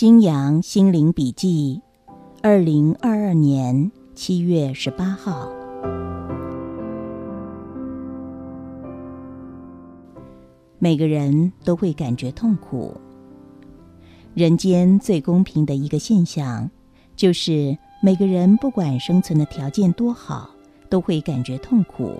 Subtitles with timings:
[0.00, 1.82] 新阳心灵笔记，
[2.40, 5.50] 二零二二年七月十八号。
[10.78, 12.96] 每个人都会感觉痛苦。
[14.34, 16.70] 人间最公平的一个现象，
[17.16, 20.48] 就是每个人不管生存的条件多好，
[20.88, 22.14] 都会感觉痛苦。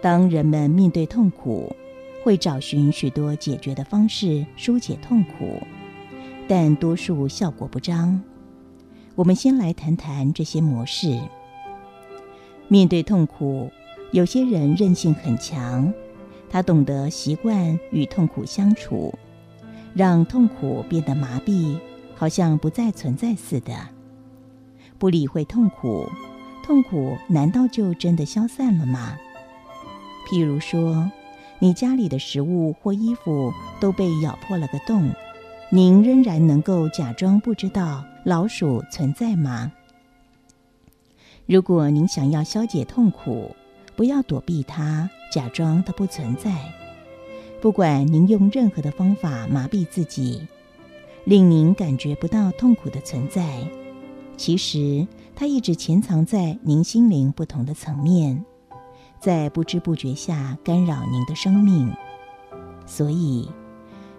[0.00, 1.74] 当人们面对痛苦，
[2.22, 5.58] 会找寻许多解决的方式疏解痛苦。
[6.48, 8.20] 但多数效果不彰。
[9.14, 11.20] 我们先来谈谈这些模式。
[12.68, 13.70] 面对痛苦，
[14.12, 15.92] 有些人韧性很强，
[16.48, 19.12] 他懂得习惯与痛苦相处，
[19.94, 21.78] 让痛苦变得麻痹，
[22.14, 23.74] 好像不再存在似的。
[24.98, 26.06] 不理会痛苦，
[26.64, 29.18] 痛苦难道就真的消散了吗？
[30.28, 31.10] 譬如说，
[31.58, 35.10] 你家里的食物或衣服都被咬破了个洞。
[35.70, 39.70] 您仍然能够假装不知道老鼠存在吗？
[41.44, 43.54] 如果您想要消解痛苦，
[43.94, 46.54] 不要躲避它，假装它不存在。
[47.60, 50.48] 不管您用任何的方法麻痹自己，
[51.24, 53.60] 令您感觉不到痛苦的存在，
[54.38, 58.42] 其实它一直潜藏在您心灵不同的层面，
[59.20, 61.92] 在不知不觉下干扰您的生命。
[62.86, 63.46] 所以。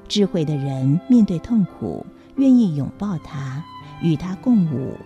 [0.10, 2.06] 智慧的人面对痛苦，
[2.36, 3.64] 愿意拥抱它，
[4.02, 4.98] 与它共舞。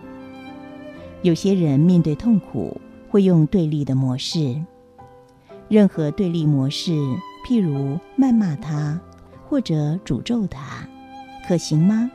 [1.22, 4.60] 有些人面对痛苦，会用对立的模式。
[5.68, 6.92] 任何对立模式，
[7.46, 9.00] 譬如谩骂他，
[9.48, 10.86] 或者诅咒他，
[11.46, 12.10] 可行吗？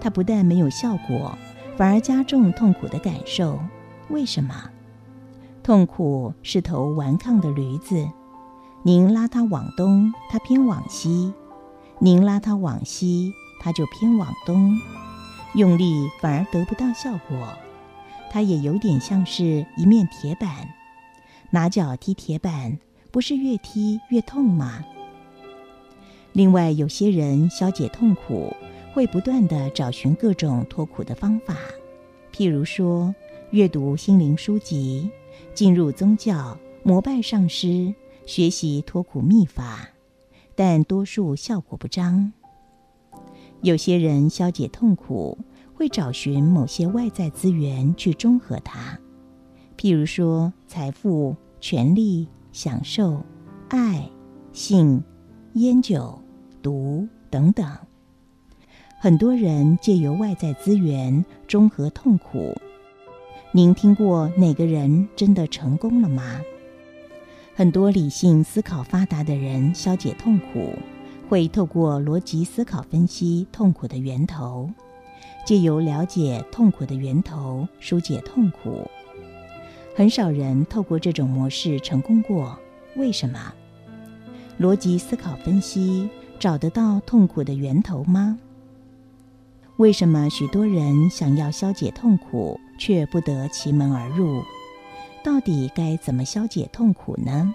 [0.00, 1.36] 它不但没有效果，
[1.76, 3.58] 反而加重痛苦的感受。
[4.08, 4.54] 为什么？
[5.62, 8.08] 痛苦是头顽抗的驴子，
[8.82, 11.32] 您拉它往东，它偏往西。
[12.00, 14.78] 您拉它往西，它就偏往东，
[15.54, 17.48] 用力反而得不到效果。
[18.30, 20.68] 它也有点像是一面铁板，
[21.50, 22.78] 拿脚踢铁板，
[23.10, 24.84] 不是越踢越痛吗？
[26.32, 28.54] 另外，有些人消解痛苦，
[28.92, 31.56] 会不断的找寻各种脱苦的方法，
[32.32, 33.12] 譬如说
[33.50, 35.10] 阅读心灵书籍、
[35.52, 37.92] 进入宗教、膜拜上师、
[38.24, 39.88] 学习脱苦秘法。
[40.58, 42.32] 但多数效果不彰。
[43.60, 45.38] 有些人消解痛苦，
[45.72, 48.98] 会找寻某些外在资源去中和它，
[49.76, 53.22] 譬如说财富、权力、享受、
[53.68, 54.10] 爱、
[54.52, 55.00] 性、
[55.52, 56.20] 烟酒、
[56.60, 57.64] 毒等等。
[58.98, 62.52] 很多人借由外在资源中和痛苦。
[63.52, 66.40] 您听过哪个人真的成功了吗？
[67.58, 70.78] 很多理性思考发达的人消解痛苦，
[71.28, 74.70] 会透过逻辑思考分析痛苦的源头，
[75.44, 78.88] 借由了解痛苦的源头疏解痛苦。
[79.96, 82.56] 很少人透过这种模式成功过，
[82.94, 83.52] 为什么？
[84.60, 86.08] 逻辑思考分析
[86.38, 88.38] 找得到痛苦的源头吗？
[89.78, 94.44] 为什么许多人想要消解痛苦却不得其门而入？
[95.28, 97.54] 到底该怎么消解痛苦呢？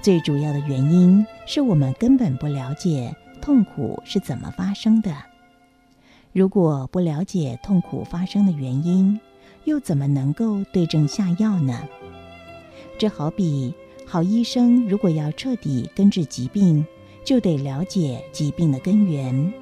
[0.00, 5.12] 最主要的原因是我们根本不了解痛苦是怎么发生的。
[6.32, 9.18] 如果不了解痛苦发生的原因，
[9.64, 11.76] 又怎么能够对症下药呢？
[12.96, 13.74] 这好比
[14.06, 16.86] 好医生如果要彻底根治疾病，
[17.24, 19.52] 就得了解疾病的根源。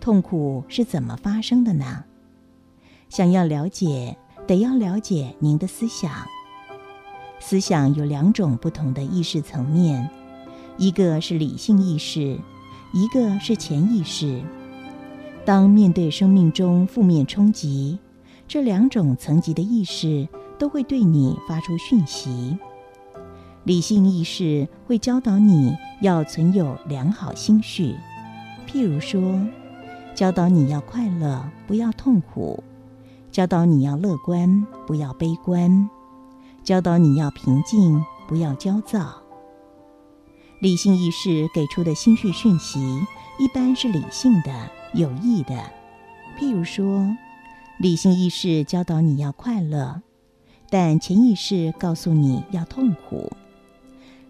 [0.00, 2.02] 痛苦是怎么发生的呢？
[3.08, 4.16] 想要了解。
[4.48, 6.10] 得要了解您的思想。
[7.38, 10.08] 思想有两种不同的意识层面，
[10.78, 12.40] 一个是理性意识，
[12.94, 14.42] 一个是潜意识。
[15.44, 17.98] 当面对生命中负面冲击，
[18.48, 20.26] 这两种层级的意识
[20.58, 22.56] 都会对你发出讯息。
[23.64, 27.94] 理性意识会教导你要存有良好心绪，
[28.66, 29.38] 譬如说，
[30.14, 32.64] 教导你要快乐，不要痛苦。
[33.38, 35.88] 教导你要乐观，不要悲观；
[36.64, 39.22] 教导你要平静，不要焦躁。
[40.60, 42.80] 理性意识给出的心绪讯息，
[43.38, 45.54] 一般是理性的、有益的。
[46.36, 47.08] 譬如说，
[47.78, 50.02] 理性意识教导你要快乐，
[50.68, 53.30] 但潜意识告诉你要痛苦；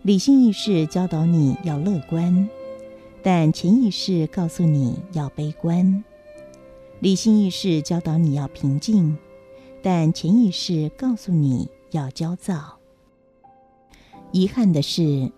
[0.03, 2.47] 理性意识教导你要乐观，
[3.23, 6.05] 但潜意识告诉你要悲观；
[7.01, 9.17] 理性意识教导你要平静，
[9.83, 12.79] 但潜意识告诉你要焦躁。
[14.33, 15.31] 遗憾的是，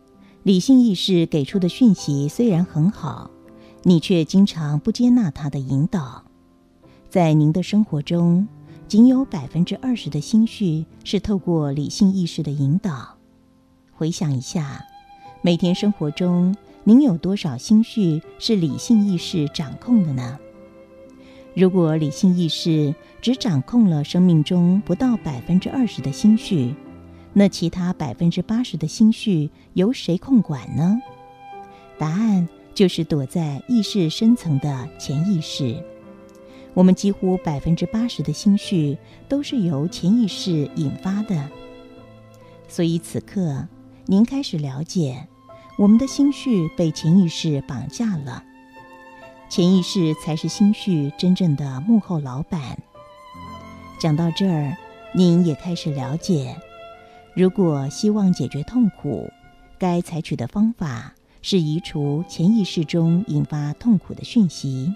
[0.42, 3.30] 理性意识给出的讯息虽然很好，
[3.82, 6.24] 你却经常不接纳它的引导。
[7.10, 8.48] 在您的生活中，
[8.88, 13.18] 仅有百分之二十的心绪是透过理性意识的引导。
[13.92, 14.82] 回想一下，
[15.42, 20.38] 每天生活中您有多少心绪是理性意识掌控的呢？
[21.54, 26.74] 如果理性意识只掌控了生命中不到百分之二十的心绪，
[27.32, 31.00] 那其他百分之八十的心绪由谁控管呢？
[31.98, 35.82] 答案就是躲在意识深层的潜意识。
[36.72, 38.96] 我们几乎百分之八十的心绪
[39.28, 41.48] 都是由潜意识引发的。
[42.68, 43.66] 所以此刻，
[44.06, 45.26] 您开始了解，
[45.76, 48.44] 我们的心绪被潜意识绑架了。
[49.50, 52.78] 潜意识才是心绪真正的幕后老板。
[53.98, 54.76] 讲到这儿，
[55.12, 56.56] 您也开始了解。
[57.34, 59.28] 如果希望解决痛苦，
[59.76, 61.12] 该采取的方法
[61.42, 64.94] 是移除潜意识中引发痛苦的讯息。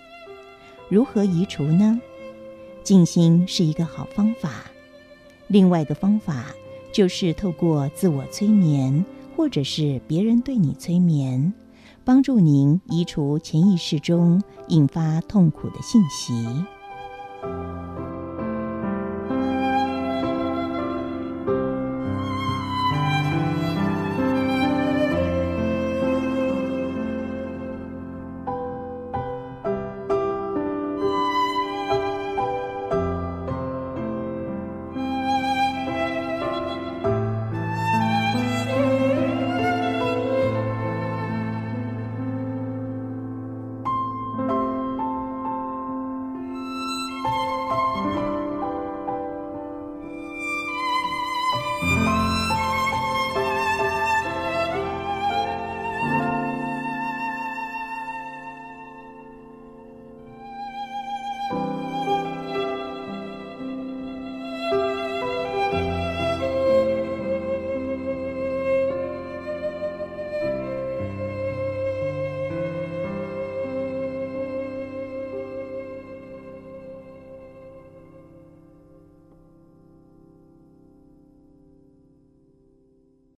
[0.88, 2.00] 如何移除呢？
[2.84, 4.66] 静心是一个好方法。
[5.48, 6.46] 另外一个方法
[6.92, 9.04] 就是透过自我催眠，
[9.36, 11.52] 或者是别人对你催眠，
[12.04, 16.73] 帮助您移除潜意识中引发痛苦的信息。